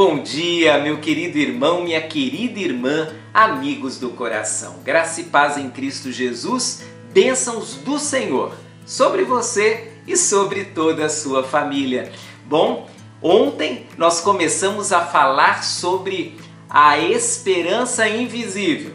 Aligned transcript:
bom 0.00 0.22
dia, 0.22 0.78
meu 0.78 0.98
querido 0.98 1.36
irmão, 1.36 1.82
minha 1.82 2.00
querida 2.00 2.58
irmã, 2.58 3.08
amigos 3.34 3.98
do 3.98 4.08
coração. 4.08 4.76
Graça 4.82 5.20
e 5.20 5.24
paz 5.24 5.58
em 5.58 5.68
Cristo 5.68 6.10
Jesus, 6.10 6.82
bênçãos 7.12 7.74
do 7.74 7.98
Senhor 7.98 8.54
sobre 8.86 9.24
você 9.24 9.92
e 10.06 10.16
sobre 10.16 10.64
toda 10.64 11.04
a 11.04 11.10
sua 11.10 11.42
família. 11.44 12.10
Bom, 12.46 12.88
ontem 13.20 13.88
nós 13.98 14.22
começamos 14.22 14.90
a 14.90 15.04
falar 15.04 15.62
sobre 15.62 16.34
a 16.70 16.98
esperança 16.98 18.08
invisível. 18.08 18.94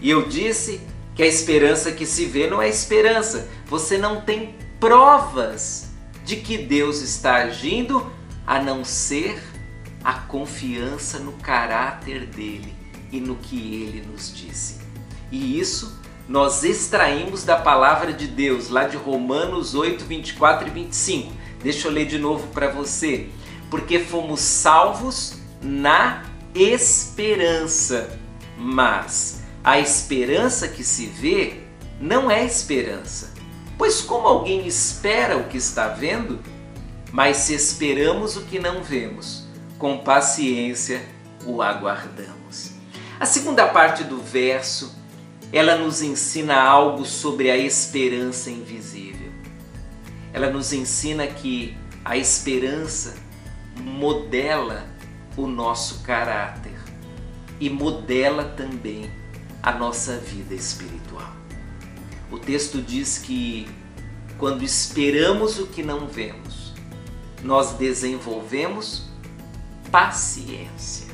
E 0.00 0.08
eu 0.08 0.22
disse 0.26 0.80
que 1.14 1.22
a 1.22 1.26
esperança 1.26 1.92
que 1.92 2.06
se 2.06 2.24
vê 2.24 2.46
não 2.46 2.62
é 2.62 2.70
esperança. 2.70 3.50
Você 3.66 3.98
não 3.98 4.22
tem 4.22 4.54
provas 4.80 5.90
de 6.24 6.36
que 6.36 6.56
Deus 6.56 7.02
está 7.02 7.34
agindo 7.34 8.10
a 8.46 8.58
não 8.62 8.82
ser 8.82 9.57
a 10.08 10.14
confiança 10.14 11.18
no 11.18 11.32
caráter 11.32 12.24
dele 12.24 12.74
e 13.12 13.20
no 13.20 13.36
que 13.36 13.74
ele 13.74 14.06
nos 14.10 14.34
disse. 14.34 14.78
E 15.30 15.60
isso 15.60 16.00
nós 16.26 16.64
extraímos 16.64 17.44
da 17.44 17.56
palavra 17.56 18.10
de 18.10 18.26
Deus, 18.26 18.70
lá 18.70 18.84
de 18.84 18.96
Romanos 18.96 19.74
8, 19.74 20.06
24 20.06 20.66
e 20.66 20.70
25. 20.70 21.32
Deixa 21.62 21.88
eu 21.88 21.92
ler 21.92 22.06
de 22.06 22.18
novo 22.18 22.46
para 22.54 22.70
você. 22.70 23.28
Porque 23.68 23.98
fomos 23.98 24.40
salvos 24.40 25.34
na 25.60 26.24
esperança, 26.54 28.18
mas 28.56 29.42
a 29.62 29.78
esperança 29.78 30.68
que 30.68 30.84
se 30.84 31.04
vê 31.04 31.60
não 32.00 32.30
é 32.30 32.46
esperança. 32.46 33.34
Pois 33.76 34.00
como 34.00 34.26
alguém 34.26 34.66
espera 34.66 35.36
o 35.36 35.48
que 35.48 35.58
está 35.58 35.88
vendo? 35.88 36.40
Mas 37.12 37.36
se 37.36 37.52
esperamos 37.52 38.38
o 38.38 38.46
que 38.46 38.58
não 38.58 38.82
vemos, 38.82 39.47
com 39.78 39.98
paciência 39.98 41.06
o 41.46 41.62
aguardamos. 41.62 42.72
A 43.18 43.26
segunda 43.26 43.66
parte 43.68 44.04
do 44.04 44.18
verso, 44.18 44.94
ela 45.52 45.76
nos 45.76 46.02
ensina 46.02 46.60
algo 46.60 47.04
sobre 47.04 47.50
a 47.50 47.56
esperança 47.56 48.50
invisível. 48.50 49.32
Ela 50.32 50.50
nos 50.50 50.72
ensina 50.72 51.26
que 51.26 51.76
a 52.04 52.16
esperança 52.16 53.16
modela 53.76 54.86
o 55.36 55.46
nosso 55.46 56.02
caráter 56.02 56.76
e 57.60 57.70
modela 57.70 58.44
também 58.44 59.10
a 59.62 59.72
nossa 59.72 60.16
vida 60.16 60.54
espiritual. 60.54 61.32
O 62.30 62.38
texto 62.38 62.82
diz 62.82 63.18
que 63.18 63.68
quando 64.36 64.62
esperamos 64.62 65.58
o 65.58 65.66
que 65.66 65.82
não 65.82 66.06
vemos, 66.06 66.74
nós 67.42 67.72
desenvolvemos 67.72 69.07
paciência. 69.90 71.08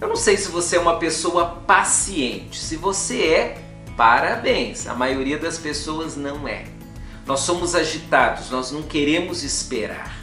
Eu 0.00 0.08
não 0.08 0.16
sei 0.16 0.36
se 0.36 0.48
você 0.48 0.76
é 0.76 0.80
uma 0.80 0.98
pessoa 0.98 1.46
paciente. 1.66 2.58
Se 2.58 2.76
você 2.76 3.22
é, 3.22 3.64
parabéns. 3.96 4.86
A 4.86 4.94
maioria 4.94 5.38
das 5.38 5.58
pessoas 5.58 6.16
não 6.16 6.48
é. 6.48 6.64
Nós 7.26 7.40
somos 7.40 7.74
agitados, 7.74 8.50
nós 8.50 8.72
não 8.72 8.82
queremos 8.82 9.44
esperar. 9.44 10.16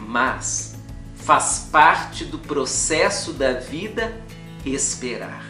Mas 0.00 0.74
faz 1.14 1.68
parte 1.70 2.24
do 2.24 2.38
processo 2.38 3.32
da 3.32 3.52
vida 3.52 4.20
esperar. 4.64 5.46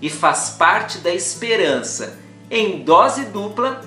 E 0.00 0.08
faz 0.08 0.50
parte 0.50 0.98
da 0.98 1.12
esperança, 1.12 2.18
em 2.50 2.84
dose 2.84 3.24
dupla, 3.26 3.80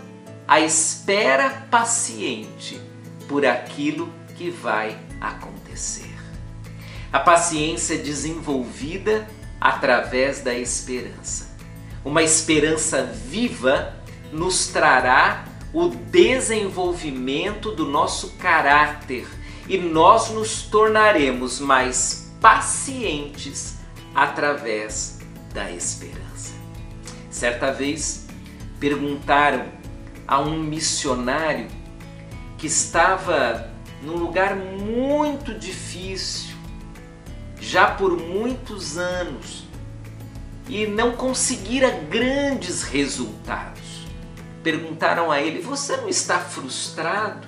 a 0.48 0.60
espera 0.60 1.68
paciente 1.70 2.82
por 3.28 3.46
aquilo 3.46 4.12
que 4.36 4.50
vai 4.50 4.98
acontecer. 5.22 6.16
A 7.12 7.20
paciência 7.20 7.98
desenvolvida 7.98 9.28
através 9.60 10.42
da 10.42 10.54
esperança. 10.54 11.56
Uma 12.04 12.24
esperança 12.24 13.04
viva 13.04 13.96
nos 14.32 14.68
trará 14.68 15.46
o 15.74 15.90
desenvolvimento 15.90 17.72
do 17.72 17.86
nosso 17.86 18.32
caráter 18.38 19.28
e 19.68 19.78
nós 19.78 20.30
nos 20.30 20.64
tornaremos 20.64 21.60
mais 21.60 22.34
pacientes 22.40 23.76
através 24.16 25.20
da 25.54 25.72
esperança. 25.72 26.54
Certa 27.30 27.72
vez 27.72 28.28
perguntaram 28.80 29.66
a 30.28 30.40
um 30.40 30.60
missionário 30.60 31.68
que 32.58 32.68
estava 32.68 33.72
num 34.02 34.18
lugar 34.18 34.56
muito 34.56 35.54
difícil, 35.54 36.56
já 37.60 37.88
por 37.88 38.18
muitos 38.18 38.98
anos, 38.98 39.68
e 40.70 40.86
não 40.86 41.14
conseguira 41.14 41.90
grandes 41.90 42.84
resultados. 42.84 44.08
Perguntaram 44.64 45.32
a 45.32 45.42
ele: 45.42 45.62
Você 45.62 45.96
não 45.98 46.10
está 46.10 46.40
frustrado 46.40 47.48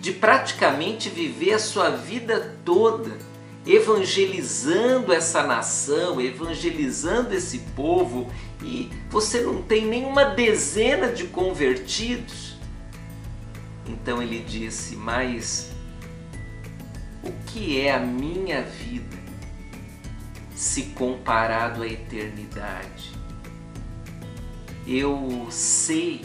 de 0.00 0.12
praticamente 0.12 1.08
viver 1.08 1.54
a 1.54 1.58
sua 1.58 1.90
vida 1.90 2.56
toda 2.64 3.16
evangelizando 3.64 5.12
essa 5.12 5.42
nação, 5.44 6.20
evangelizando 6.20 7.32
esse 7.32 7.60
povo 7.76 8.28
e 8.60 8.90
você 9.08 9.40
não 9.40 9.62
tem 9.62 9.86
nenhuma 9.86 10.24
dezena 10.24 11.08
de 11.08 11.24
convertidos? 11.24 12.56
Então 13.86 14.22
ele 14.22 14.40
disse: 14.40 14.96
Mas 14.96 15.70
o 17.22 17.30
que 17.46 17.80
é 17.80 17.94
a 17.94 18.00
minha 18.00 18.62
vida 18.62 19.21
se 20.62 20.82
comparado 20.94 21.82
à 21.82 21.88
eternidade? 21.88 23.10
Eu 24.86 25.48
sei 25.50 26.24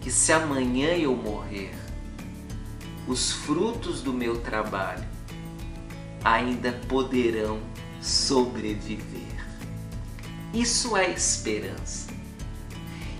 que 0.00 0.08
se 0.08 0.32
amanhã 0.32 0.90
eu 0.90 1.16
morrer, 1.16 1.74
os 3.08 3.32
frutos 3.32 4.02
do 4.02 4.12
meu 4.12 4.40
trabalho 4.40 5.04
ainda 6.22 6.70
poderão 6.86 7.58
sobreviver. 8.00 9.44
Isso 10.54 10.96
é 10.96 11.10
esperança. 11.10 12.12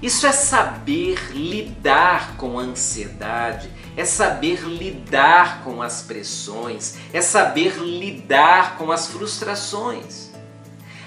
Isso 0.01 0.27
é 0.27 0.33
saber 0.33 1.33
lidar 1.33 2.37
com 2.37 2.59
a 2.59 2.63
ansiedade, 2.63 3.69
é 3.97 4.05
saber 4.05 4.61
lidar 4.61 5.63
com 5.65 5.83
as 5.83 6.03
pressões, 6.03 6.97
é 7.13 7.21
saber 7.21 7.79
lidar 7.79 8.77
com 8.77 8.93
as 8.93 9.09
frustrações. 9.09 10.31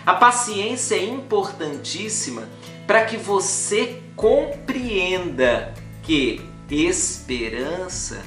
A 0.05 0.13
paciência 0.13 0.95
é 0.95 1.05
importantíssima 1.05 2.49
para 2.85 3.05
que 3.05 3.15
você 3.15 4.01
compreenda 4.15 5.73
que 6.03 6.41
esperança 6.69 8.21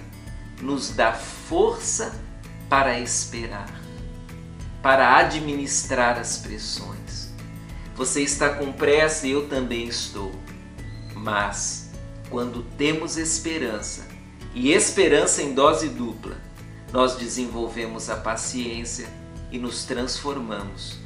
nos 0.61 0.91
dá 0.91 1.13
força 1.13 2.15
para 2.69 2.99
esperar, 2.99 3.71
para 4.83 5.17
administrar 5.17 6.19
as 6.19 6.39
pressões. 6.39 7.33
Você 7.95 8.23
está 8.23 8.51
com 8.51 8.73
pressa 8.73 9.27
e 9.27 9.31
eu 9.31 9.49
também 9.49 9.87
estou. 9.87 10.33
Mas 11.25 11.89
quando 12.29 12.63
temos 12.77 13.17
esperança, 13.17 14.07
e 14.55 14.73
esperança 14.73 15.43
em 15.43 15.55
dose 15.55 15.89
dupla, 15.89 16.37
nós 16.93 17.17
desenvolvemos 17.17 18.11
a 18.11 18.17
paciência 18.17 19.09
e 19.51 19.59
nos 19.59 19.85
transformamos 19.85 20.99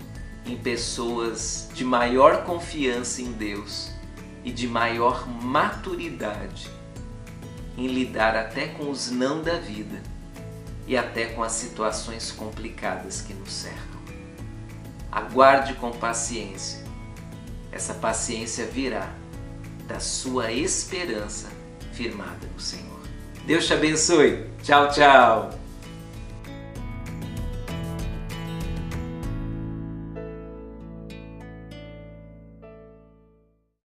em 0.44 0.56
pessoas 0.56 1.68
de 1.72 1.84
maior 1.84 2.44
confiança 2.44 3.22
em 3.22 3.30
Deus 3.30 3.92
e 4.42 4.50
de 4.50 4.66
maior 4.66 5.28
maturidade 5.28 6.68
em 7.76 7.86
lidar 7.86 8.34
até 8.34 8.66
com 8.66 8.90
os 8.90 9.12
não 9.12 9.40
da 9.40 9.56
vida 9.56 10.02
e 10.84 10.96
até 10.96 11.26
com 11.26 11.44
as 11.44 11.52
situações 11.52 12.32
complicadas 12.32 13.20
que 13.20 13.32
nos 13.32 13.52
cercam. 13.52 14.00
Aguarde 15.12 15.74
com 15.74 15.92
paciência. 15.92 16.84
Essa 17.70 17.94
paciência 17.94 18.66
virá 18.66 19.08
da 19.88 19.98
sua 19.98 20.52
esperança 20.52 21.48
firmada 21.92 22.46
no 22.54 22.60
Senhor. 22.60 23.00
Deus 23.46 23.66
te 23.66 23.72
abençoe. 23.72 24.46
Tchau, 24.62 24.90
tchau. 24.90 25.57